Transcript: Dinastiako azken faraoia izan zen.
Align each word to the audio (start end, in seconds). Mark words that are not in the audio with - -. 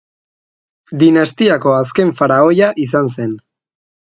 Dinastiako 1.03 1.75
azken 1.81 2.15
faraoia 2.23 2.73
izan 2.87 3.13
zen. 3.19 3.37